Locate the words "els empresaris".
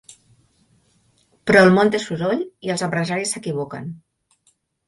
2.77-3.35